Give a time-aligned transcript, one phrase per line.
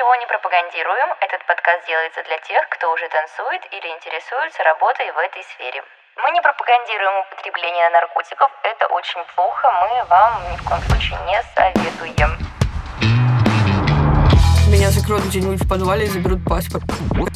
[0.00, 1.12] ничего не пропагандируем.
[1.20, 5.84] Этот подкаст делается для тех, кто уже танцует или интересуется работой в этой сфере.
[6.16, 11.36] Мы не пропагандируем употребление наркотиков, это очень плохо, мы вам ни в коем случае не
[11.52, 12.30] советуем.
[14.72, 16.84] Меня закроют где-нибудь в подвале и заберут паспорт.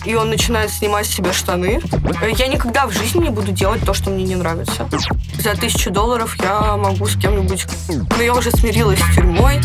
[0.07, 1.83] И он начинает снимать с себя штаны.
[2.23, 4.89] Я никогда в жизни не буду делать то, что мне не нравится.
[5.39, 7.67] За тысячу долларов я могу с кем-нибудь...
[8.17, 9.61] Но я уже смирилась с тюрьмой.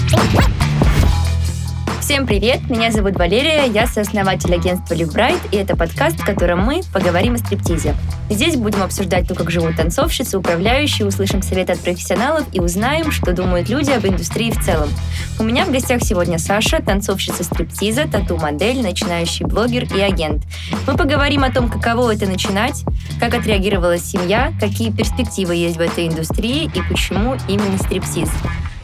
[2.10, 6.82] Всем привет, меня зовут Валерия, я сооснователь агентства Live и это подкаст, в котором мы
[6.92, 7.94] поговорим о стриптизе.
[8.32, 13.32] Здесь будем обсуждать то, как живут танцовщицы, управляющие, услышим советы от профессионалов и узнаем, что
[13.32, 14.90] думают люди об индустрии в целом.
[15.38, 20.46] У меня в гостях сегодня Саша, танцовщица стриптиза, тату-модель, начинающий блогер и агент.
[20.88, 22.86] Мы поговорим о том, каково это начинать,
[23.20, 28.32] как отреагировала семья, какие перспективы есть в этой индустрии и почему именно стриптиз.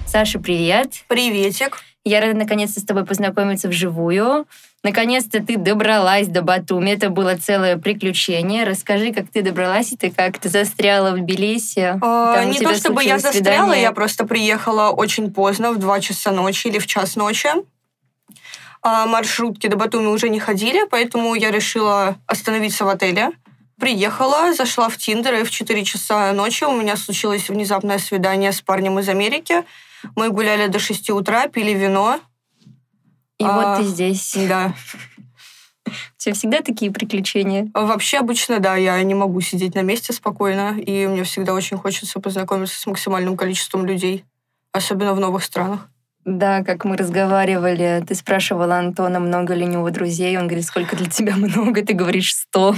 [0.05, 0.91] Саша, привет.
[1.07, 1.80] Приветик.
[2.08, 4.46] Я рада наконец-то с тобой познакомиться вживую.
[4.84, 6.91] Наконец-то ты добралась до Батуми.
[6.91, 8.63] Это было целое приключение.
[8.63, 11.98] Расскажи, как ты добралась, и ты как ты застряла в Тбилиси.
[11.99, 13.82] А, не то чтобы я застряла, свидание.
[13.82, 17.49] я просто приехала очень поздно, в 2 часа ночи или в час ночи.
[18.84, 23.32] А маршрутки до Батуми уже не ходили, поэтому я решила остановиться в отеле.
[23.79, 28.62] Приехала, зашла в Тиндер, и в 4 часа ночи у меня случилось внезапное свидание с
[28.62, 29.63] парнем из Америки–
[30.15, 32.20] мы гуляли до 6 утра, пили вино.
[33.38, 34.35] И а, вот ты здесь.
[34.48, 34.74] Да.
[35.88, 37.70] У тебя всегда такие приключения?
[37.74, 42.20] Вообще, обычно, да, я не могу сидеть на месте спокойно, и мне всегда очень хочется
[42.20, 44.26] познакомиться с максимальным количеством людей,
[44.71, 45.90] особенно в новых странах.
[46.26, 50.96] Да, как мы разговаривали, ты спрашивала Антона, много ли у него друзей, он говорит, сколько
[50.96, 52.76] для тебя много, ты говоришь сто.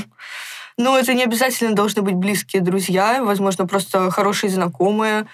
[0.78, 5.28] Ну, это не обязательно должны быть близкие друзья, возможно, просто хорошие знакомые,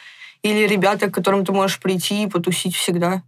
[0.44, 3.24] или ребята, к которым ты можешь прийти и потусить всегда.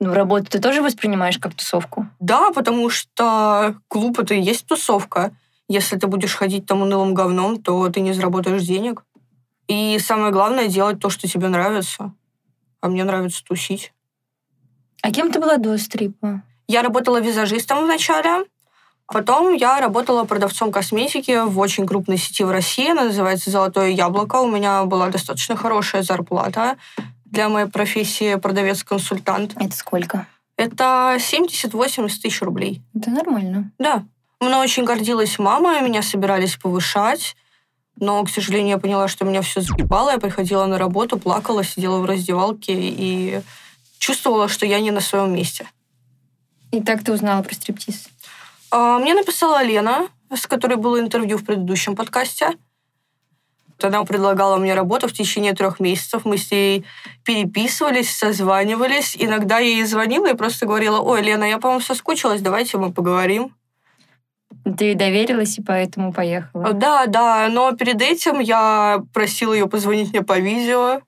[0.00, 2.06] Ну, работу ты тоже воспринимаешь как тусовку?
[2.18, 5.32] Да, потому что клуб— это и есть тусовка.
[5.68, 9.04] Если ты будешь ходить там унылым говном, то ты не заработаешь денег.
[9.68, 12.12] И самое главное— делать то, что тебе нравится.
[12.80, 13.92] А мне нравится тусить.
[15.02, 16.42] А кем ты была до стрипа?
[16.68, 18.46] Я работала визажистом вначале.
[19.08, 24.36] Потом я работала продавцом косметики в очень крупной сети в России, она называется «Золотое яблоко».
[24.36, 26.76] У меня была достаточно хорошая зарплата
[27.24, 29.52] для моей профессии продавец-консультант.
[29.56, 30.26] Это сколько?
[30.56, 32.82] Это 70-80 тысяч рублей.
[32.94, 33.70] Это нормально.
[33.78, 34.04] Да.
[34.40, 37.36] Мной очень гордилась мама, меня собирались повышать,
[37.98, 40.10] но, к сожалению, я поняла, что меня все заебало.
[40.10, 43.40] Я приходила на работу, плакала, сидела в раздевалке и
[43.98, 45.66] чувствовала, что я не на своем месте.
[46.72, 48.08] И так ты узнала про стриптиз?
[48.78, 52.50] А, мне написала Лена, с которой было интервью в предыдущем подкасте.
[53.82, 56.26] Она предлагала мне работу в течение трех месяцев.
[56.26, 56.84] Мы с ней
[57.24, 59.16] переписывались, созванивались.
[59.18, 63.54] Иногда я ей звонила и просто говорила, ой, Лена, я, по-моему, соскучилась, давайте мы поговорим.
[64.76, 66.74] Ты доверилась и поэтому поехала?
[66.74, 71.00] Да, да, но перед этим я просила ее позвонить мне по видео,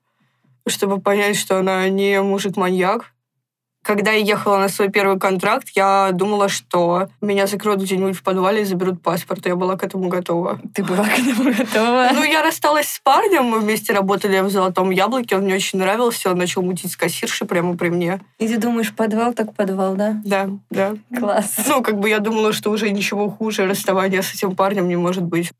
[0.67, 3.13] чтобы понять, что она не мужик-маньяк.
[3.89, 8.61] Когда я ехала на свой первый контракт, я думала, что меня закроют где-нибудь в подвале
[8.61, 9.47] и заберут паспорт.
[9.47, 10.61] Я была к этому готова.
[10.75, 12.11] Ты была к этому готова?
[12.13, 16.29] Ну, я рассталась с парнем, мы вместе работали в «Золотом яблоке», он мне очень нравился,
[16.29, 18.21] он начал мутить с кассиршей прямо при мне.
[18.37, 20.21] И ты думаешь, подвал так подвал, да?
[20.23, 20.93] Да, да.
[21.17, 21.55] Класс.
[21.67, 25.23] Ну, как бы я думала, что уже ничего хуже расставания с этим парнем не может
[25.23, 25.51] быть.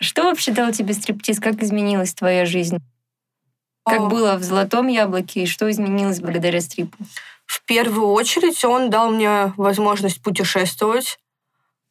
[0.00, 1.38] Что вообще дал тебе стриптиз?
[1.38, 2.78] Как изменилась твоя жизнь?
[3.84, 4.06] Как а...
[4.06, 6.96] было в «Золотом яблоке» и что изменилось благодаря стрипу?
[7.46, 11.18] В первую очередь он дал мне возможность путешествовать.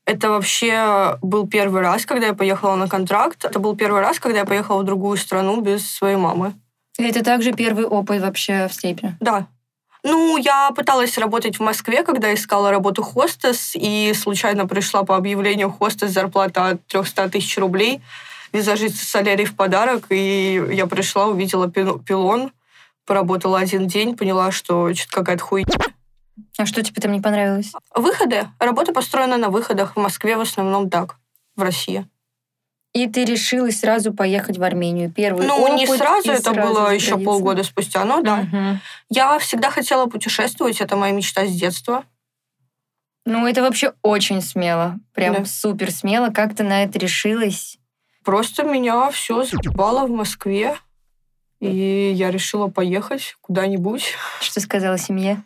[0.06, 3.46] Это вообще был первый раз, когда я поехала на контракт.
[3.46, 6.53] Это был первый раз, когда я поехала в другую страну без своей мамы.
[6.97, 9.16] И это также первый опыт вообще в степи?
[9.19, 9.47] Да.
[10.03, 15.72] Ну, я пыталась работать в Москве, когда искала работу хостес, и случайно пришла по объявлению
[15.72, 18.02] хостес зарплата от 300 тысяч рублей.
[18.52, 22.52] Визажист солярий в подарок, и я пришла, увидела пилон,
[23.06, 25.78] поработала один день, поняла, что что-то какая-то хуйня.
[26.58, 27.72] А что тебе там не понравилось?
[27.96, 28.47] Выходы.
[28.59, 29.95] Работа построена на выходах.
[29.95, 31.18] В Москве в основном так.
[31.56, 32.07] В России.
[32.94, 35.12] И ты решилась сразу поехать в Армению.
[35.12, 35.75] Первый ну, опыт.
[35.75, 38.42] не сразу, это сразу было еще полгода спустя, но да.
[38.42, 38.80] Угу.
[39.10, 42.04] Я всегда хотела путешествовать, это моя мечта с детства.
[43.25, 45.00] Ну, это вообще очень смело.
[45.13, 45.45] Прям да.
[45.45, 46.30] супер смело.
[46.30, 47.78] Как ты на это решилась?
[48.24, 50.78] Просто меня все заебало в Москве.
[51.63, 54.15] И я решила поехать куда-нибудь.
[54.42, 55.42] Что сказала семье?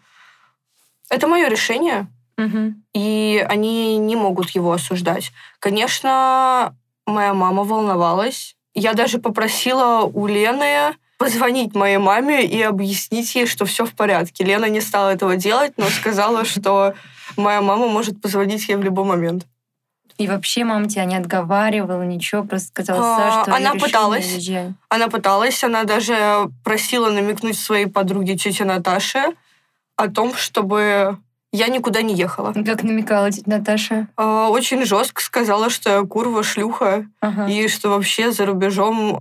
[1.09, 2.07] Это мое решение.
[2.37, 2.73] Угу.
[2.93, 5.31] И они не могут его осуждать.
[5.59, 6.75] Конечно,
[7.05, 8.55] моя мама волновалась.
[8.73, 14.43] Я даже попросила у Лены позвонить моей маме и объяснить ей, что все в порядке.
[14.43, 16.93] Лена не стала этого делать, но сказала, что
[17.35, 19.47] моя мама может позвонить ей в любой момент.
[20.17, 24.25] И вообще мама тебя не отговаривала, ничего, просто сказала, А, Саша, она пыталась.
[24.25, 24.73] решила, уезжай».
[24.89, 29.35] Она пыталась, она даже просила намекнуть своей подруге тете Наташе
[29.95, 31.17] о том, чтобы
[31.51, 32.51] я никуда не ехала.
[32.55, 34.07] И Как намекала тетя Наташа.
[34.17, 37.47] А, Очень жестко сказала, что я курва, шлюха, Ага.
[37.47, 39.19] и что вообще за рубежом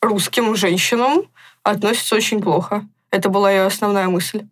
[0.00, 1.22] русским женщинам
[1.62, 2.84] относятся очень плохо.
[3.10, 4.44] Это была ее основная мысль.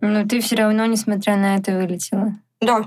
[0.00, 2.34] Но ты все равно, несмотря на это, вылетела.
[2.60, 2.86] Да,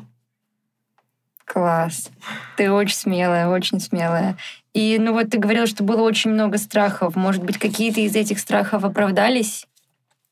[1.46, 2.10] Класс.
[2.58, 4.38] Ты очень смелая, очень смелая.
[4.74, 7.16] И ну вот ты говорила, что было очень много страхов.
[7.16, 9.66] Может быть, какие-то из этих страхов оправдались?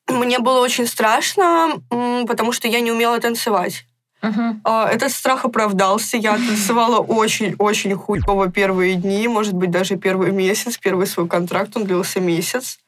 [0.09, 1.81] мне было очень страшно,
[2.27, 3.85] потому что я не умела танцевать.
[4.63, 6.15] А, Этот страх оправдался.
[6.17, 10.77] Я танцевала очень-очень хуёво первые дни, может быть, даже первый месяц.
[10.77, 12.79] Первый свой контракт, он длился месяц.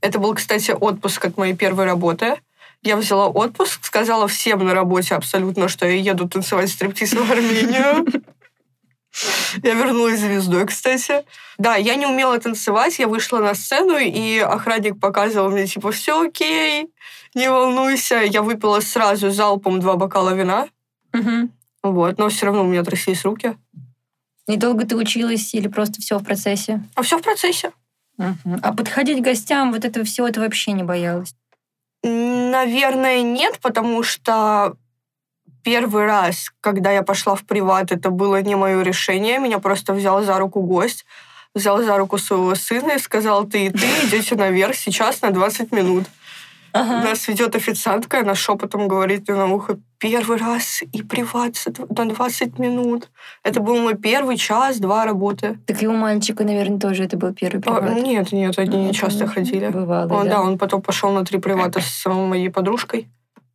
[0.00, 2.36] Это был, кстати, отпуск от моей первой работы.
[2.82, 8.06] Я взяла отпуск, сказала всем на работе абсолютно, что я еду танцевать стриптиз в Армению.
[9.62, 11.24] Я вернулась звездой, кстати.
[11.58, 16.20] Да, я не умела танцевать, я вышла на сцену, и охранник показывал мне, типа, все
[16.26, 16.92] окей,
[17.34, 18.16] не волнуйся.
[18.16, 20.68] Я выпила сразу залпом два бокала вина.
[21.12, 21.50] Мгм.
[21.82, 23.56] Вот, но все равно у меня тряслись руки.
[24.46, 26.82] Недолго ты училась или просто все в процессе?
[26.94, 27.72] А все в процессе.
[28.18, 28.60] Мгм.
[28.62, 31.34] А подходить к гостям, вот это все, это вообще не боялась?
[32.06, 34.76] Наверное, нет, потому что
[35.64, 39.40] первый раз, когда я пошла в приват, это было не мое решение.
[39.40, 41.04] Меня просто взял за руку гость,
[41.54, 45.72] взял за руку своего сына и сказал, ты и ты идете наверх сейчас на 20
[45.72, 46.04] минут.
[46.72, 51.54] Нас ведет официантка, она шепотом говорит мне на ухо, первый раз и приват
[51.88, 53.10] на 20 минут.
[53.42, 55.58] Это был мой первый час-два работы.
[55.66, 58.02] Так и у мальчика, наверное, тоже это был первый А, приват.
[58.02, 59.68] нет, нет, они не Ну, часто конечно, ходили.
[59.68, 60.36] Бывало, Он, да.
[60.36, 63.08] да, он потом пошел на три привата с моей подружкой.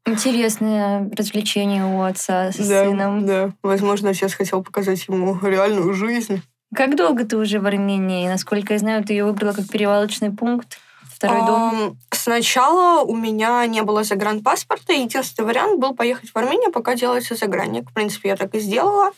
[0.06, 3.26] Интересное развлечение у отца с да, сыном.
[3.26, 6.42] Да, возможно, отец хотел показать ему реальную жизнь.
[6.74, 8.28] Как долго ты уже в Армении?
[8.28, 11.98] Насколько я знаю, ты ее выбрала как перевалочный пункт, второй дом.
[12.24, 17.34] Сначала у меня не было загранпаспорта, и единственный вариант был поехать в Армению, пока делается
[17.34, 17.90] загранник.
[17.90, 19.10] В принципе, я так и сделала.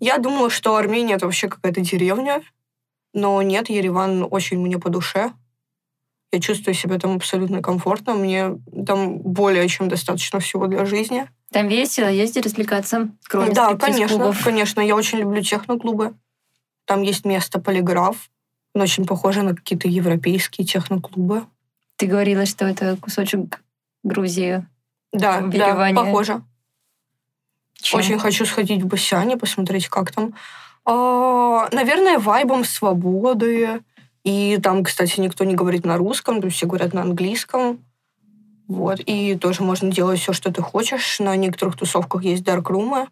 [0.00, 2.42] Я думала, что Армения— это вообще какая-то деревня,
[3.14, 5.32] но нет, Ереван очень мне по душе.
[6.32, 8.14] Я чувствую себя там абсолютно комфортно.
[8.14, 11.28] Мне там более чем достаточно всего для жизни.
[11.52, 14.80] Там весело, ездить развлекаться, кроме да, конечно, конечно.
[14.80, 16.14] Я очень люблю техноклубы.
[16.86, 18.30] Там есть место полиграф.
[18.74, 21.46] Он очень похоже на какие-то европейские техноклубы.
[22.02, 23.62] Ты говорила, что это кусочек
[24.02, 24.66] Грузии.
[25.12, 26.42] Да, да, похоже.
[27.80, 28.00] Чем?
[28.00, 30.34] Очень хочу сходить в Басяне, посмотреть, как там.
[30.84, 33.82] А, наверное, вайбом свободы.
[34.24, 37.78] И там, кстати, никто не говорит на русском, то есть все говорят на английском.
[38.66, 38.98] Вот.
[39.06, 41.20] И тоже можно делать все, что ты хочешь.
[41.20, 43.06] На некоторых тусовках есть даркрумы.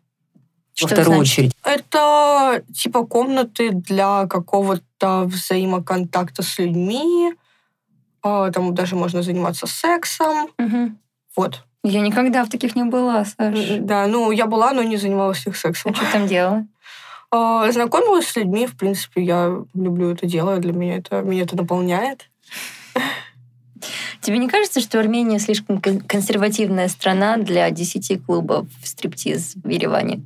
[0.81, 1.33] Во вторую значит?
[1.33, 1.57] очередь.
[1.63, 7.37] Это типа комнаты для какого-то взаимоконтакта с людьми.
[8.23, 10.49] А, Там даже можно заниматься сексом.
[10.59, 10.99] Мгм.
[11.37, 11.65] Вот.
[11.83, 13.59] Я никогда в таких не была, Саш.
[13.79, 15.93] Да, ну, я была, но не занималась с них сексом.
[15.93, 16.67] А что там делала?
[17.31, 21.57] А, Знакомилась с людьми, в принципе, я люблю это дело, для меня это, меня это
[21.57, 22.29] наполняет.
[24.21, 30.21] Тебе не кажется, что Армения слишком кон- консервативная страна для 10 клубов стриптиз в Ереване?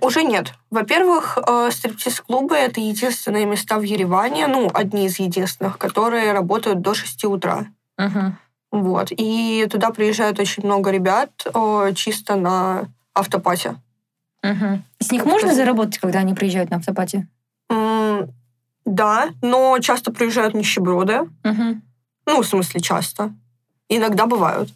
[0.00, 0.52] Уже нет.
[0.70, 6.94] Во-первых, э, стриптиз-клубы— это единственные места в Ереване, ну, одни из единственных, которые работают до
[6.94, 7.66] 6 утра.
[7.96, 8.36] Мгм.
[8.72, 9.08] Вот.
[9.10, 13.76] И туда приезжают очень много ребят э, чисто на автопате.
[14.42, 14.84] Мгм.
[15.00, 15.64] С них Как можно сказать?
[15.64, 17.26] заработать, когда они приезжают на автопате?
[18.84, 21.28] Да, но часто приезжают нищеброды.
[21.42, 21.82] Мгм.
[22.26, 23.32] Ну, в смысле, часто.
[23.88, 24.70] Иногда бывают.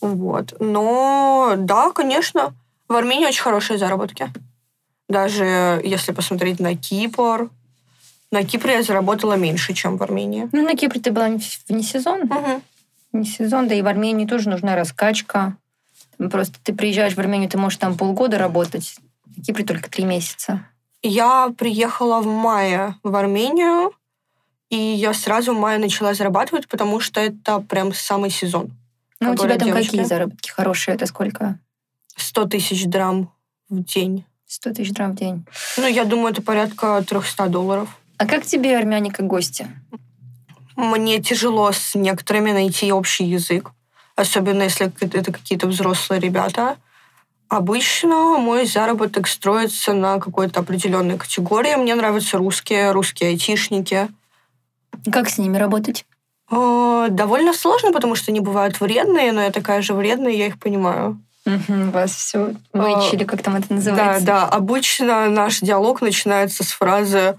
[0.00, 0.54] Вот.
[0.60, 2.54] Но да, конечно,
[2.92, 4.30] в Армении очень хорошие заработки.
[5.08, 7.50] Даже если посмотреть на Кипр.
[8.30, 10.48] На Кипре я заработала меньше, чем в Армении.
[10.52, 12.20] Ну, на Кипре ты была не- вне сезон.
[12.22, 12.62] Мгм.
[13.12, 15.56] Не сезон, да и в Армении тоже нужна раскачка.
[16.30, 18.94] Просто ты приезжаешь в Армению, ты можешь там полгода работать.
[19.26, 20.64] В Кипре только три месяца.
[21.02, 23.92] Я приехала в мае в Армению,
[24.70, 28.70] и я сразу в мае начала зарабатывать, потому что это прям самый сезон.
[29.20, 29.90] Ну, у тебя там девочки.
[29.90, 30.94] какие заработки хорошие?
[30.94, 31.58] Это сколько?
[32.16, 33.30] 100 тысяч драм
[33.68, 34.24] в день.
[34.46, 35.44] 100 тысяч драм в день.
[35.76, 37.88] Ну, я думаю, это порядка 300 долларов.
[38.18, 39.66] А как тебе армяне как гости?
[40.76, 43.70] Мне тяжело с некоторыми найти общий язык,
[44.16, 46.76] особенно если это какие-то взрослые ребята.
[47.48, 51.74] Обычно мой заработок строится на какой-то определенной категории.
[51.76, 54.08] Мне нравятся русские, русские айтишники.
[55.10, 56.06] Как с ними работать?
[56.50, 60.58] Э, Довольно сложно, потому что они бывают вредные, но я такая же вредная, я их
[60.58, 61.20] понимаю.
[61.44, 64.24] Угу, вас все вычили, а, как там это называется.
[64.24, 64.48] Да, да.
[64.48, 67.38] Обычно наш диалог начинается с фразы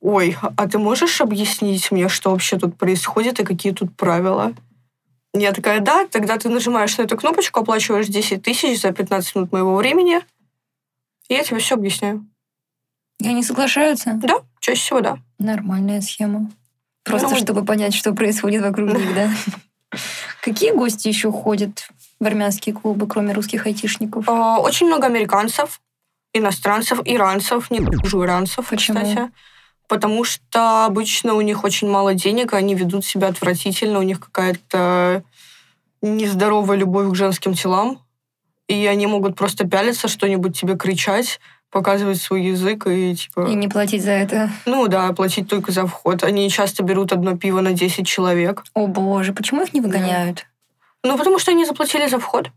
[0.00, 4.52] «Ой, а ты можешь объяснить мне, что вообще тут происходит и какие тут правила?»
[5.34, 9.52] Я такая, да, тогда ты нажимаешь на эту кнопочку, оплачиваешь 10 тысяч за 15 минут
[9.52, 10.20] моего времени,
[11.28, 12.26] и я тебе все объясняю.
[13.18, 14.18] И они соглашаются?
[14.22, 15.18] Да, чаще всего да.
[15.38, 16.50] Нормальная схема.
[17.04, 19.30] Просто ну, чтобы понять, что происходит вокруг них, да?
[20.42, 21.88] Какие гости еще ходят
[22.22, 24.28] в армянские клубы, кроме русских айтишников?
[24.28, 25.80] А, очень много американцев,
[26.32, 29.00] иностранцев, иранцев, не дружу иранцев, Почему?
[29.00, 29.30] кстати.
[29.88, 35.24] Потому что обычно у них очень мало денег, они ведут себя отвратительно, у них какая-то
[36.00, 37.98] нездоровая любовь к женским телам,
[38.68, 43.48] и они могут просто пялиться, что-нибудь тебе кричать, показывать свой язык и типа...
[43.50, 44.48] И не платить за это.
[44.64, 46.22] Ну да, платить только за вход.
[46.22, 48.62] Они часто берут одно пиво на 10 человек.
[48.74, 50.46] О боже, почему их не выгоняют?
[51.04, 52.50] Ну, потому что они заплатили за вход.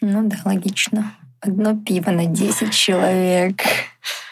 [0.00, 1.14] Ну да, логично.
[1.40, 3.62] Одно пиво на 10 человек.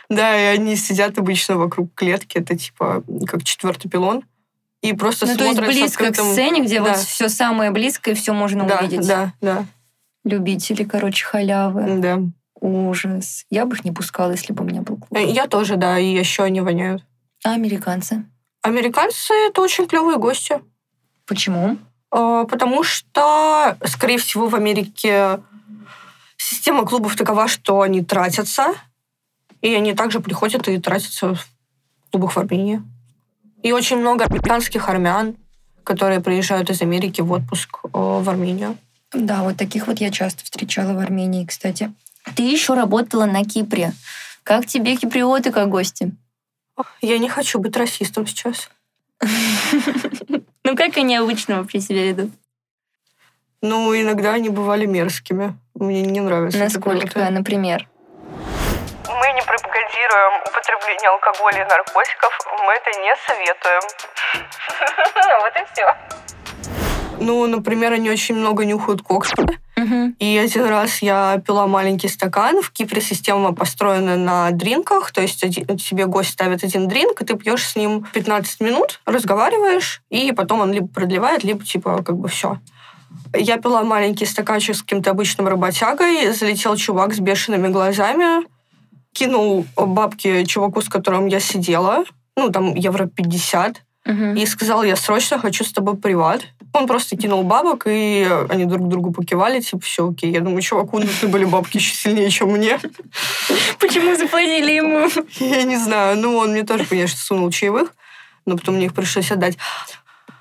[0.08, 4.24] Да, и они сидят обычно вокруг клетки, это типа как четвертый пилон.
[4.82, 6.28] И просто ну, смотрят то есть близко открытым...
[6.28, 6.90] к сцене, где да.
[6.90, 9.06] вот все самое близкое, все можно да, увидеть.
[9.06, 9.64] Да, да.
[10.24, 11.98] Любители, короче, халявы.
[11.98, 12.20] Да.
[12.60, 13.44] Ужас.
[13.50, 15.18] Я бы их не пускала, если бы у меня был клуб.
[15.20, 17.04] Я тоже, да, и еще они воняют.
[17.44, 18.24] А американцы?
[18.62, 20.60] Американцы— это очень клевые гости.
[21.26, 21.78] Почему?
[22.10, 25.40] А, потому что, скорее всего, в Америке
[26.36, 28.74] система клубов такова, что они тратятся,
[29.62, 31.46] и они также приходят и тратятся в
[32.10, 32.82] клубах в Армении.
[33.62, 35.36] И очень много американских армян,
[35.82, 38.76] которые приезжают из Америки в отпуск э, в Армению.
[39.12, 41.92] Да, вот таких вот я часто встречала в Армении, кстати.
[42.34, 43.92] Ты еще работала на Кипре.
[44.42, 46.12] Как тебе киприоты как гости?
[47.00, 48.70] Я не хочу быть расистом сейчас.
[50.78, 52.30] Ну, как они обычно вообще себя ведут?
[53.62, 55.56] Ну, иногда они бывали мерзкими.
[55.74, 56.58] Мне не нравится.
[56.58, 57.88] Насколько, например?
[58.28, 62.38] Мы не пропагандируем употребление алкоголя и наркотиков.
[62.62, 63.82] Мы это не советуем.
[65.40, 65.96] Вот и все.
[67.20, 69.32] Ну, например, они очень много нюхают кокс.
[70.18, 72.62] И один раз я пила маленький стакан.
[72.62, 77.36] В Кипре система построена на дринках, то есть тебе гость ставит один дринк, и ты
[77.36, 82.28] пьешь с ним 15 минут, разговариваешь, и потом он либо продлевает, либо типа как бы
[82.28, 82.58] все.
[83.34, 88.46] Я пила маленький стаканчик с каким-то обычным работягой, залетел чувак с бешеными глазами,
[89.12, 92.04] кинул бабки чуваку, с которым я сидела,
[92.36, 94.24] ну, там, евро 50, угу.
[94.36, 96.42] и сказал, я срочно хочу с тобой приват.
[96.76, 100.30] Он просто кинул бабок, и они друг другу покивали, типа, все окей.
[100.30, 102.78] Я думаю, чуваку нужны были бабки еще сильнее, чем мне.
[103.78, 105.08] Почему заплатили ему?
[105.40, 106.18] Я не знаю.
[106.18, 107.94] Ну, он мне тоже, конечно, сунул чаевых,
[108.44, 109.56] но потом мне их пришлось отдать.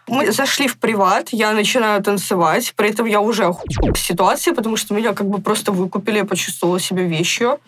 [0.08, 4.94] Мы зашли в приват, я начинаю танцевать, при этом я уже в ситуации, потому что
[4.94, 7.60] меня как бы просто выкупили, я почувствовала себя вещью.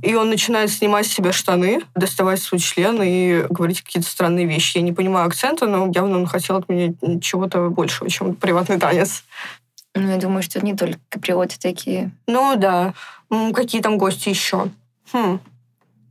[0.00, 4.78] И он начинает снимать с себя штаны, доставать свой член и говорить какие-то странные вещи.
[4.78, 9.24] Я не понимаю акцента, но явно он хотел от меня чего-то большего, чем приватный танец.
[9.94, 12.10] Ну, я думаю, что не только каприоты такие.
[12.26, 12.94] Ну, да.
[13.52, 14.70] Какие там гости еще?
[15.12, 15.38] Хм.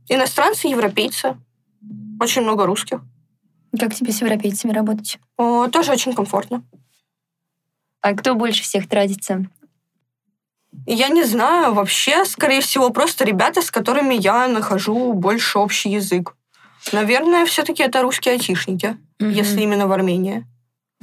[0.08, 1.36] Иностранцы, европейцы.
[2.20, 3.00] Очень много русских.
[3.78, 5.18] Как тебе с европейцами работать?
[5.36, 6.62] О, тоже очень комфортно.
[8.00, 9.46] А кто больше всех тратится?
[10.86, 16.34] Я не знаю, вообще, скорее всего, просто ребята, с которыми я нахожу больше общий язык.
[16.92, 19.28] Наверное, все-таки это русские айтишники, угу.
[19.28, 20.44] если именно в Армении.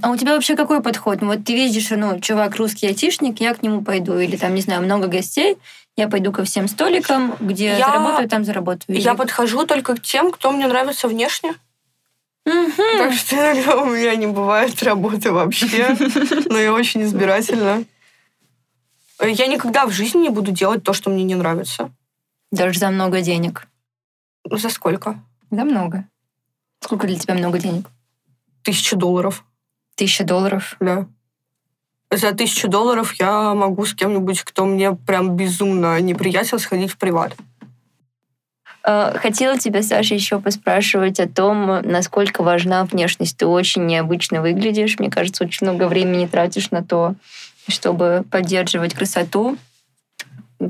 [0.02, 1.22] А у тебя вообще какой подход?
[1.22, 4.18] Ну, вот ты видишь, ну, чувак русский айтишник, я к нему пойду.
[4.18, 5.58] Или там, не знаю, много гостей,
[5.98, 8.96] я пойду ко всем столикам, где я, заработаю, там заработаю.
[8.96, 9.04] Или...
[9.04, 11.54] Я подхожу только к тем, кто мне нравится внешне.
[12.46, 12.84] Угу.
[12.98, 15.98] Так что иногда у меня не бывает работы вообще.
[16.50, 17.84] Но я очень избирательна.
[19.22, 21.92] Я никогда в жизни не буду делать то, что мне не нравится.
[22.52, 23.68] Даже за много денег.
[24.50, 25.20] За сколько?
[25.52, 26.06] За много.
[26.80, 27.90] Сколько для тебя много денег?
[28.64, 29.44] Тысяча долларов.
[29.96, 30.78] Тысяча долларов?
[30.80, 31.08] Да.
[32.12, 37.36] За тысячу долларов я могу с кем-нибудь, кто мне прям безумно неприятен, сходить в приват.
[38.84, 43.38] А, хотела тебя, Саша, еще поспрашивать о том, насколько важна внешность.
[43.38, 44.98] Ты очень необычно выглядишь.
[44.98, 47.16] Мне кажется, очень много времени тратишь на то,
[47.70, 49.58] чтобы поддерживать красоту.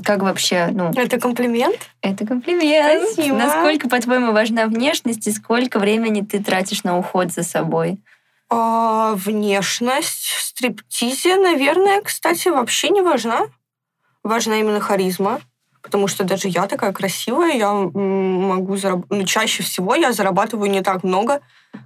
[0.04, 0.92] Как вообще, ну...
[0.94, 1.76] Это комплимент?
[2.00, 3.10] Это комплимент.
[3.12, 3.36] Спасибо.
[3.36, 7.98] Насколько, по-твоему, важна внешность и сколько времени ты тратишь на уход за собой?
[8.48, 13.46] А, внешность в стриптизе, наверное, кстати, вообще не важна.
[14.22, 15.40] Важна именно харизма.
[15.82, 19.22] Потому что даже я такая красивая, я могу зарабатывать...
[19.22, 21.40] Ну, чаще всего я зарабатываю не так много,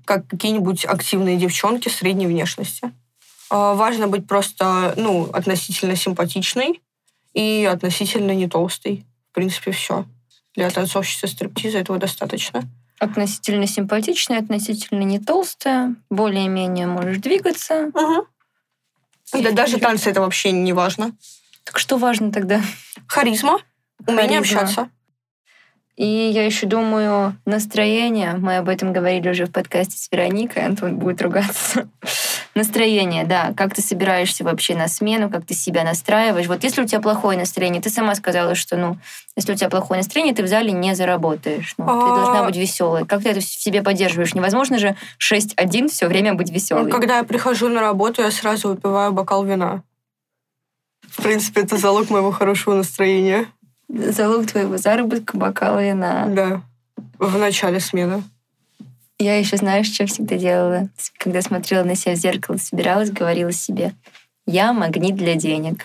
[0.04, 2.90] как какие-нибудь активные девчонки средней внешности.
[3.56, 6.82] А, важно быть просто, ну, относительно симпатичной
[7.34, 9.06] и относительно не толстый.
[9.30, 10.06] В принципе, все.
[10.56, 12.64] Для танцовщицы стриптиза этого достаточно.
[12.99, 17.92] Относительно симпатичная, относительно не толстая, более-менее можешь двигаться.
[17.94, 18.26] Угу.
[19.44, 21.12] Да даже танцы это вообще не важно.
[21.62, 22.61] Так что важно тогда?
[23.06, 23.61] Харизма,
[24.04, 24.62] умение Харизма.
[24.62, 24.90] общаться.
[25.94, 28.34] И я еще думаю, настроение.
[28.37, 30.64] Мы об этом говорили уже в подкасте с Вероникой.
[30.64, 31.88] Антон будет ругаться.
[32.54, 33.52] Настроение, да.
[33.56, 36.46] Как ты собираешься вообще на смену, как ты себя настраиваешь.
[36.46, 38.96] Вот если у тебя плохое настроение, ты сама сказала, что, ну,
[39.37, 41.75] если у тебя плохое настроение, ты в зале не заработаешь.
[41.78, 42.44] Ну, ты должна а.
[42.44, 43.04] быть веселой.
[43.06, 44.34] Как ты это в себе поддерживаешь?
[44.34, 46.90] Невозможно же 6-1 все время быть веселой.
[46.90, 49.82] Когда я прихожу на работу, я сразу выпиваю бокал вина.
[51.08, 53.46] В принципе, это залог моего хорошего настроения.
[53.88, 56.26] Залог твоего заработка бокал вина.
[56.28, 56.62] Да.
[57.18, 58.23] В начале смены.
[59.18, 60.88] Я еще, знаешь, что всегда делала?
[61.18, 63.94] Когда смотрела на себя в зеркало, собиралась, говорила себе,
[64.47, 65.85] я магнит для денег.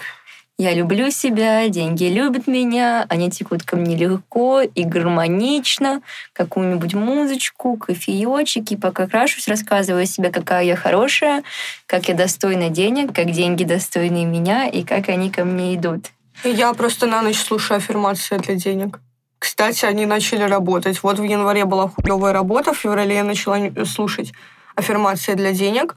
[0.57, 6.01] Я люблю себя, деньги любят меня, они текут ко мне легко и гармонично,
[6.33, 11.43] какую-нибудь музычку, кофеечек, и пока крашусь, рассказываю себе, какая я хорошая,
[11.85, 16.07] как я достойна денег, как деньги достойны меня, и как они ко мне идут.
[16.43, 18.99] Я просто на ночь слушаю аффирмации для денег.
[19.39, 21.01] Кстати, они начали работать.
[21.01, 24.33] Вот в январе была хуевая работа, в феврале я начала слушать
[24.75, 25.95] аффирмации для денег,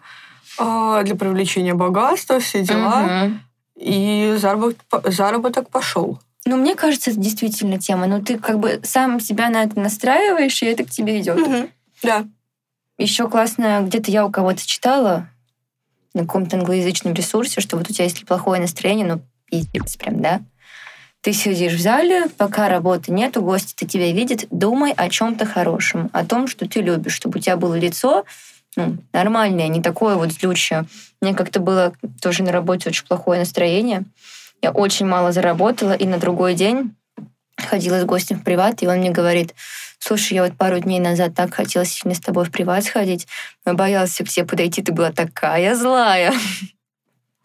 [0.58, 3.26] а, для привлечения богатства, все дела.
[3.26, 3.34] Угу.
[3.76, 6.20] И заработок, заработок пошел.
[6.44, 8.06] Ну, мне кажется, это действительно тема.
[8.06, 11.38] Ну, ты как бы сам себя на это настраиваешь, и это к тебе идет.
[11.38, 11.68] Угу.
[12.02, 12.24] Да.
[12.98, 15.28] Еще классно, где-то я у кого-то читала
[16.14, 20.42] на каком-то англоязычном ресурсе, что вот у тебя, если плохое настроение, ну, пиздец прям, да,
[21.22, 26.24] ты сидишь в зале, пока работы нету, гости-то тебя видят, думай о чем-то хорошем, о
[26.26, 28.24] том, что ты любишь, чтобы у тебя было лицо
[28.76, 30.86] ну, нормальное, не такое вот злючее.
[31.20, 34.04] Мне как-то было тоже на работе очень плохое настроение.
[34.62, 36.94] Я очень мало заработала, и на другой день
[37.56, 39.54] ходила с гостем в приват, и он мне говорит,
[39.98, 43.28] слушай, я вот пару дней назад так хотела сильно с тобой в приват сходить,
[43.64, 46.32] но боялся к тебе подойти, ты была такая злая.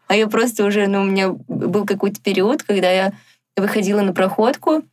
[0.10, 3.12] А я просто уже, ну, у меня был какой-то период, когда я
[3.62, 4.84] выходила на проходку,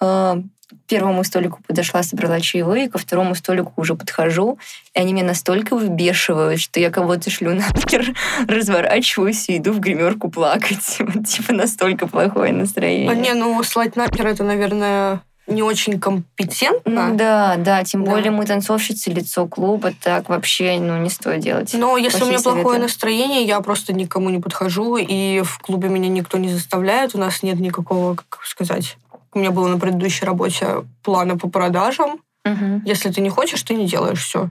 [0.00, 4.58] э, к первому столику подошла, собрала чаевые, ко второму столику уже подхожу,
[4.94, 8.14] и они меня настолько выбешивают, что я кого-то шлю нахер,
[8.48, 10.98] разворачиваюсь и иду в гримерку плакать.
[11.26, 13.10] Типа настолько плохое настроение.
[13.10, 17.08] А не, ну слать нахер это, наверное, не очень компетентно.
[17.08, 18.12] Ну, да, да, тем да.
[18.12, 21.74] более мы танцовщицы, лицо клуба, так вообще ну, не стоит делать.
[21.74, 22.62] Но если у меня советы.
[22.62, 27.18] плохое настроение, я просто никому не подхожу, и в клубе меня никто не заставляет, у
[27.18, 28.96] нас нет никакого, как сказать,
[29.32, 32.20] у меня было на предыдущей работе плана по продажам.
[32.44, 32.82] Угу.
[32.84, 34.50] Если ты не хочешь, ты не делаешь все.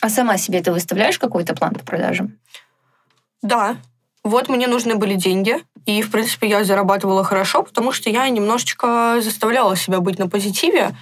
[0.00, 2.38] А сама себе ты выставляешь какой-то план по продажам?
[3.40, 3.76] Да,
[4.24, 5.56] вот мне нужны были деньги,
[5.86, 10.94] и, в принципе, я зарабатывала хорошо, потому что я немножечко заставляла себя быть на позитиве,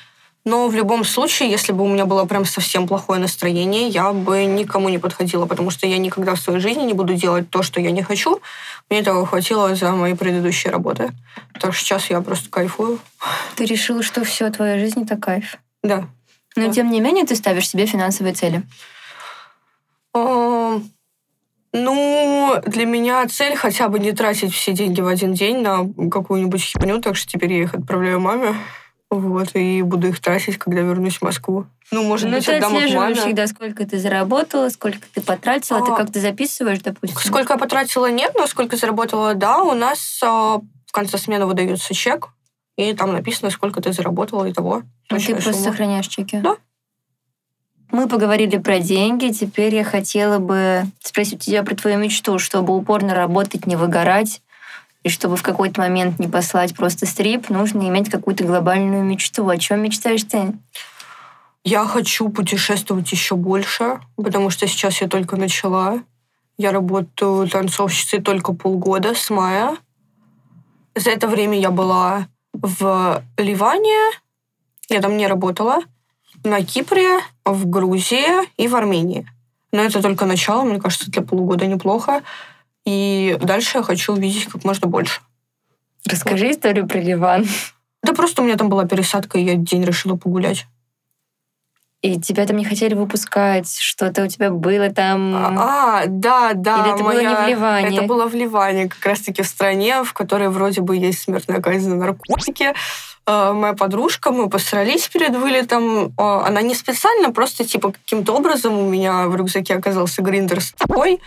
[0.44, 4.46] но в любом случае, если бы у меня было прям совсем плохое настроение, я бы
[4.46, 7.78] никому не подходила, потому что я никогда в своей жизни не буду делать то, что
[7.78, 8.40] я не хочу.
[8.88, 11.12] Мне этого хватило за мои предыдущие работы.
[11.60, 13.00] Так что сейчас я просто кайфую.
[13.56, 15.56] Ты решила, что все, твоя жизнь— это кайф?
[15.82, 16.08] Да.
[16.56, 16.72] Но, да.
[16.72, 18.62] тем не менее, ты ставишь себе финансовые цели?
[21.72, 26.60] Ну, для меня цель хотя бы не тратить все деньги в один день на какую-нибудь
[26.60, 28.56] херню, так что теперь я их отправляю маме.
[29.08, 31.66] Вот, и буду их тратить, когда вернусь в Москву.
[31.90, 33.16] Ну, может ну, быть, ты отдам их маме.
[33.16, 37.18] всегда, сколько ты заработала, сколько ты потратила, а, ты как-то записываешь, допустим?
[37.18, 39.62] Сколько я потратила, нет, но сколько заработала, да.
[39.62, 42.28] У нас а, в конце смены выдается чек,
[42.76, 44.82] и там написано, сколько ты заработала и того.
[45.08, 45.64] А ты просто сумма.
[45.64, 46.38] сохраняешь чеки?
[46.38, 46.56] Да.
[47.92, 49.32] Мы поговорили про деньги.
[49.32, 54.42] Теперь я хотела бы спросить тебя про твою мечту, чтобы упорно работать, не выгорать,
[55.02, 59.48] и чтобы в какой-то момент не послать просто стрип, нужно иметь какую-то глобальную мечту.
[59.48, 60.52] О чем мечтаешь ты?
[61.64, 66.02] Я хочу путешествовать еще больше, потому что сейчас я только начала.
[66.58, 69.76] Я работаю танцовщицей только полгода, с мая.
[70.94, 74.12] За это время я была в Ливане,
[74.88, 75.80] я там не работала
[76.44, 79.26] на Кипре, в Грузии и в Армении.
[79.72, 82.22] Но это только начало, мне кажется, для полугода неплохо.
[82.84, 85.20] И дальше я хочу увидеть как можно больше.
[86.06, 86.54] Расскажи вот.
[86.54, 87.46] историю про Ливан.
[88.02, 90.66] Да просто у меня там была пересадка, и я день решила погулять.
[92.02, 95.34] И тебя там не хотели выпускать, что-то у тебя было там...
[95.36, 96.82] А, да, да.
[96.82, 97.20] Или это моя...
[97.20, 97.96] было не в Ливане?
[97.98, 101.90] Это было в Ливане, как раз-таки в стране, в которой вроде бы есть смертная казнь
[101.90, 102.72] за наркотики.
[103.26, 106.14] А, моя подружка, мы посрались перед вылетом.
[106.16, 110.72] А, она не специально, просто типа каким-то образом у меня в рюкзаке оказался гриндер с
[110.72, 111.20] тобой.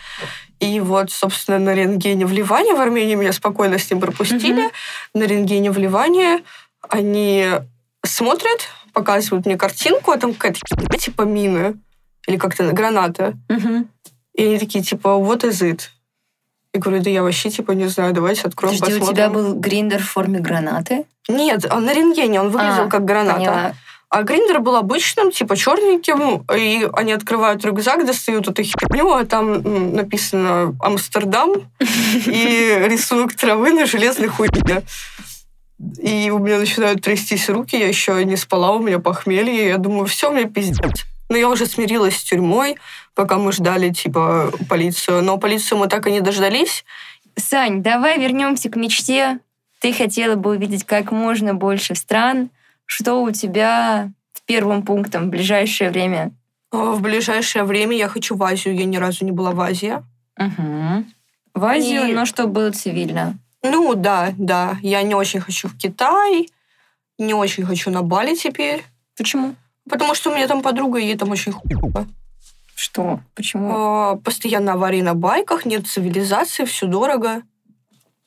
[0.59, 4.65] И вот, собственно, на рентгене в Ливане, в Армении меня спокойно с ним пропустили.
[4.65, 5.19] Mm-hmm.
[5.19, 6.43] На рентгене в Ливане
[6.89, 7.47] они
[8.03, 10.59] смотрят, показывают мне картинку, а там какая-то
[10.97, 11.75] типа мины
[12.27, 13.33] или как-то граната.
[13.49, 13.87] Угу.
[14.35, 15.81] И они такие, типа, вот is it?
[16.73, 19.13] Я говорю, да я вообще, типа, не знаю, давайте откроем, Подожди, посмотрим.
[19.13, 21.05] у тебя был гриндер в форме гранаты?
[21.27, 23.37] Нет, он на рентгене, он выглядел а, как граната.
[23.37, 23.73] Поняла.
[24.09, 29.95] А гриндер был обычным, типа черненьким, и они открывают рюкзак, достают эту херню, а там
[29.95, 34.83] написано «Амстердам» и рисунок травы на железной хуйне.
[36.01, 40.05] И у меня начинают трястись руки, я еще не спала, у меня похмелье, я думаю,
[40.05, 41.03] все, мне пиздец.
[41.29, 42.77] Но я уже смирилась с тюрьмой,
[43.15, 45.23] пока мы ждали, типа, полицию.
[45.23, 46.85] Но полицию мы так и не дождались.
[47.35, 49.39] Сань, давай вернемся к мечте.
[49.79, 52.49] Ты хотела бы увидеть как можно больше стран.
[52.85, 54.11] Что у тебя
[54.45, 56.31] первым пунктом в ближайшее время?
[56.71, 58.75] В ближайшее время я хочу в Азию.
[58.75, 60.03] Я ни разу не была в Азии.
[60.37, 61.05] Угу.
[61.55, 62.13] В Азию, и...
[62.13, 63.37] но чтобы было цивильно.
[63.63, 64.77] Ну, да, да.
[64.81, 66.49] Я не очень хочу в Китай,
[67.17, 68.83] не очень хочу на Бали теперь.
[69.17, 69.55] Почему?
[69.89, 72.07] Потому что у меня там подруга, и ей там очень хуево.
[72.75, 73.21] Что?
[73.35, 73.71] Почему?
[73.71, 77.43] А, постоянно аварии на байках, нет цивилизации, все дорого.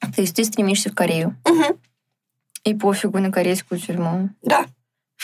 [0.01, 1.37] То есть ты стремишься в Корею?
[1.45, 1.79] Угу.
[2.65, 4.31] И пофигу на корейскую тюрьму?
[4.43, 4.67] Да.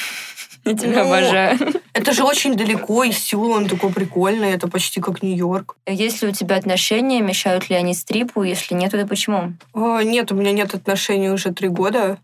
[0.65, 1.59] Я тебя ну, обожаю.
[1.95, 5.77] Это же очень далеко, и Сеул, он такой прикольный, это почти как Нью-Йорк.
[5.87, 8.43] Есть ли у тебя отношения, мешают ли они стрипу?
[8.43, 9.53] Если нет, то почему?
[9.75, 12.19] А, нет, у меня нет отношений уже три года.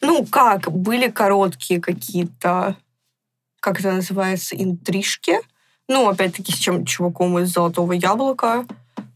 [0.00, 2.76] Ну, как, были короткие какие-то,
[3.60, 5.38] как это называется, интрижки.
[5.88, 8.66] Ну, опять-таки, с чем чуваком из «Золотого яблока»,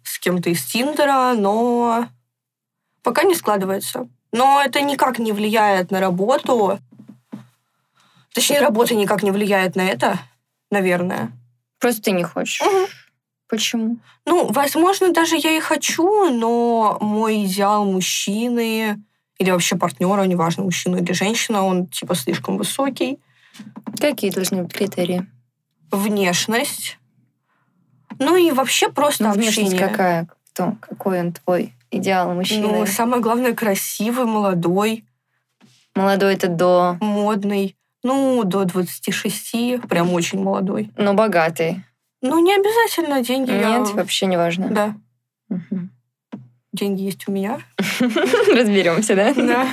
[0.04, 2.06] с кем-то из Тиндера, но
[3.02, 4.08] пока не складывается.
[4.32, 6.78] Но это никак не влияет на работу.
[8.38, 10.20] Точнее, работа никак не влияет на это,
[10.70, 11.32] наверное.
[11.80, 12.60] Просто ты не хочешь.
[12.60, 12.86] Угу.
[13.48, 13.98] Почему?
[14.26, 19.02] Ну, возможно, даже я и хочу, но мой идеал мужчины
[19.38, 23.18] или вообще партнера, неважно, мужчина или женщина, он типа слишком высокий.
[23.98, 25.26] Какие должны быть критерии?
[25.90, 26.96] Внешность.
[28.20, 29.52] Ну и вообще просто ну, общение.
[29.52, 30.28] Внешность какая?
[30.52, 30.76] Кто?
[30.80, 32.68] Какой он твой идеал мужчины?
[32.68, 35.04] Ну, самое главное, красивый, молодой.
[35.96, 36.98] Молодой это до...
[37.00, 37.77] Модный.
[38.02, 40.90] Ну, до 26, прям очень молодой.
[40.96, 41.84] Но богатый.
[42.22, 43.50] Ну, не обязательно деньги.
[43.50, 43.94] Нет, я...
[43.94, 44.68] вообще не важно.
[44.68, 44.94] Да.
[45.50, 45.88] Угу.
[46.72, 47.60] Деньги есть у меня.
[48.00, 49.34] Разберемся, да?
[49.34, 49.68] Да.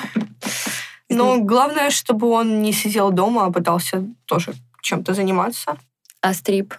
[1.09, 5.77] Но главное, чтобы он не сидел дома, а пытался тоже чем-то заниматься.
[6.21, 6.73] А стрип?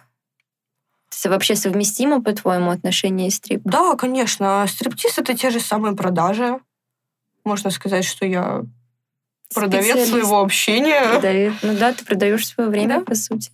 [1.09, 3.61] Это вообще совместимо, по-твоему, отношения и стрип?
[3.63, 4.65] Да, конечно.
[4.67, 6.59] Стриптиз— это те же самые продажи.
[7.43, 8.63] Можно сказать, что я
[9.53, 11.13] Продавец своего общения.
[11.13, 11.53] Продавец.
[11.61, 13.05] Ну да, ты продаешь свое время, да?
[13.05, 13.51] по сути.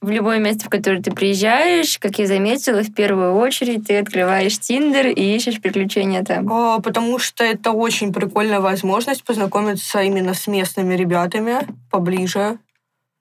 [0.00, 4.58] В любое место, в которое ты приезжаешь, как я заметила, в первую очередь ты открываешь
[4.58, 6.52] Тиндер и ищешь приключения там.
[6.52, 12.58] А, потому что это очень прикольная возможность познакомиться именно с местными ребятами поближе.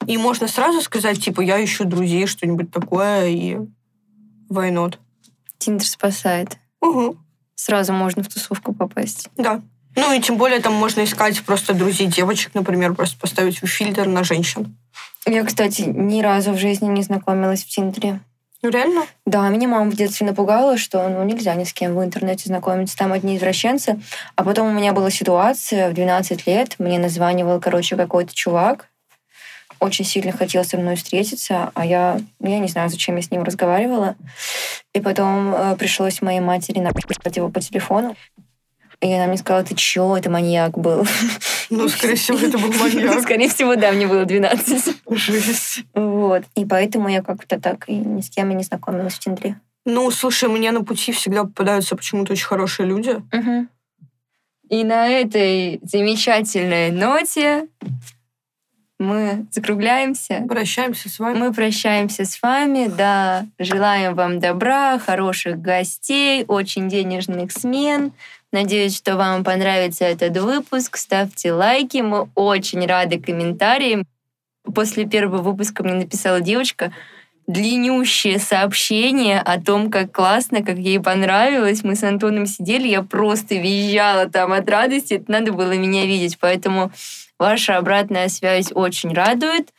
[0.07, 3.55] И можно сразу сказать, типа, я ищу друзей, что-нибудь такое, и
[4.49, 4.95] why not?
[5.59, 6.57] Тиндер спасает.
[6.81, 7.17] Угу.
[7.55, 9.29] Сразу можно в тусовку попасть.
[9.37, 9.61] Да.
[9.95, 14.23] Ну и тем более там можно искать просто друзей девочек, например, просто поставить фильтр на
[14.23, 14.75] женщин.
[15.25, 18.19] Я, кстати, ни разу в жизни не знакомилась в Тиндере.
[18.61, 19.05] Ну, реально?
[19.25, 22.97] Да, меня мама в детстве напугала, что ну нельзя ни с кем в интернете знакомиться,
[22.97, 23.99] там одни извращенцы.
[24.35, 28.87] А потом у меня была ситуация в 12 лет, мне названивал, короче, какой-то чувак,
[29.83, 33.43] очень сильно хотел со мной встретиться, а я, я не знаю, зачем я с ним
[33.43, 34.15] разговаривала.
[34.93, 38.15] И потом э, пришлось моей матери написать его по телефону.
[39.03, 41.05] И она мне сказала, ты чё, это маньяк был.
[41.69, 43.21] Ну, скорее всего, это был маньяк.
[43.21, 44.95] Скорее всего, да, мне было 12.
[45.09, 45.83] Жесть.
[45.93, 46.43] Вот.
[46.55, 49.59] И поэтому я как-то так и ни с кем и не знакомилась в Тиндере.
[49.85, 53.09] Ну, слушай, мне на пути всегда попадаются почему-то очень хорошие люди.
[53.09, 53.67] Угу.
[54.69, 57.67] И на этой замечательной ноте
[58.99, 60.45] мы закругляемся.
[60.47, 61.37] Прощаемся с вами.
[61.37, 63.45] Мы прощаемся с вами, да.
[63.59, 68.13] Желаем вам добра, хороших гостей, очень денежных смен.
[68.53, 70.97] Надеюсь, что вам понравится этот выпуск.
[70.97, 71.97] Ставьте лайки.
[71.97, 74.05] Мы очень рады комментариям.
[74.75, 76.93] После первого выпуска мне написала девочка
[77.47, 81.83] длиннющее сообщение о том, как классно, как ей понравилось.
[81.83, 85.15] Мы с Антоном сидели, я просто визжала там от радости.
[85.15, 86.37] Это надо было меня видеть.
[86.39, 86.91] Поэтому
[87.39, 89.73] ваша обратная связь очень радует.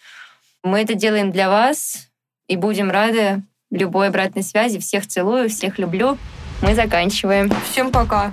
[0.65, 2.09] Мы это делаем для вас
[2.49, 4.81] и будем рады любой обратной связи.
[4.81, 6.19] Всех целую, всех люблю.
[6.61, 7.53] Мы заканчиваем.
[7.71, 8.33] Всем пока.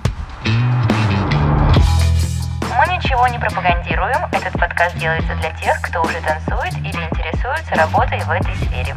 [2.84, 4.24] Мы ничего не пропагандируем.
[4.32, 8.96] Этот подкаст делается для тех, кто уже танцует или интересуется работой в этой сфере.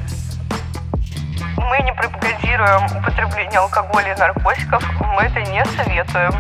[1.58, 4.84] Мы не пропагандируем употребление алкоголя и наркотиков.
[5.02, 6.32] Мы это не советуем.